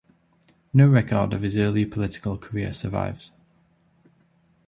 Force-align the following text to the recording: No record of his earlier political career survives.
No 0.73 0.87
record 0.87 1.31
of 1.31 1.43
his 1.43 1.55
earlier 1.55 1.85
political 1.87 2.35
career 2.35 2.73
survives. 2.73 3.31